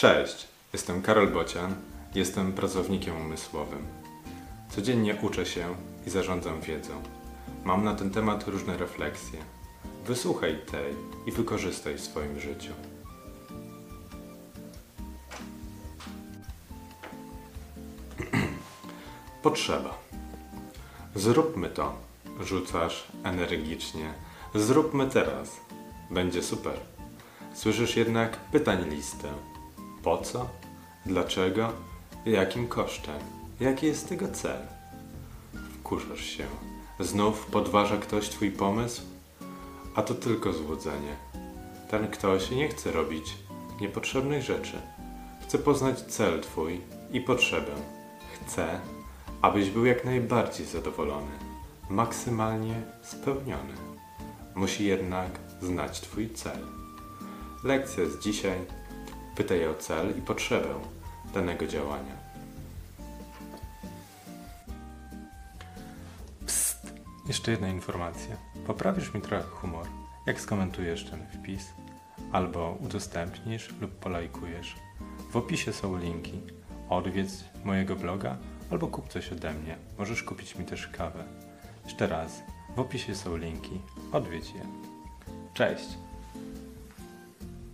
[0.00, 1.74] Cześć, jestem Karol Bocian,
[2.14, 3.86] jestem pracownikiem umysłowym.
[4.70, 5.74] Codziennie uczę się
[6.06, 7.02] i zarządzam wiedzą.
[7.64, 9.38] Mam na ten temat różne refleksje.
[10.06, 10.94] Wysłuchaj tej
[11.26, 12.72] i wykorzystaj w swoim życiu.
[19.42, 19.98] Potrzeba.
[21.14, 21.94] Zróbmy to.
[22.40, 24.14] Rzucasz energicznie.
[24.54, 25.56] Zróbmy teraz.
[26.10, 26.80] Będzie super.
[27.54, 29.28] Słyszysz jednak pytań listę.
[30.02, 30.48] Po co?
[31.06, 31.72] Dlaczego?
[32.26, 33.18] Jakim kosztem?
[33.60, 34.60] Jaki jest tego cel?
[35.80, 36.46] Wkurzasz się.
[37.00, 39.02] Znów podważa ktoś twój pomysł?
[39.94, 41.16] A to tylko złudzenie.
[41.90, 43.34] Ten ktoś nie chce robić
[43.80, 44.80] niepotrzebnych rzeczy.
[45.42, 46.80] Chce poznać cel twój
[47.12, 47.72] i potrzebę.
[48.34, 48.80] Chce,
[49.42, 51.32] abyś był jak najbardziej zadowolony,
[51.90, 53.74] maksymalnie spełniony.
[54.54, 55.30] Musi jednak
[55.62, 56.66] znać twój cel.
[57.64, 58.58] Lekcja z dzisiaj
[59.40, 60.68] pytaj o cel i potrzebę
[61.34, 62.16] danego działania.
[66.46, 66.92] Psst!
[67.28, 68.36] Jeszcze jedna informacja.
[68.66, 69.86] Poprawisz mi trochę humor,
[70.26, 71.72] jak skomentujesz ten wpis,
[72.32, 74.76] albo udostępnisz lub polajkujesz.
[75.30, 76.40] W opisie są linki.
[76.88, 78.36] Odwiedz mojego bloga
[78.70, 79.76] albo kup coś ode mnie.
[79.98, 81.24] Możesz kupić mi też kawę.
[81.84, 82.42] Jeszcze raz,
[82.76, 83.80] w opisie są linki.
[84.12, 84.62] Odwiedź je.
[85.54, 86.09] Cześć!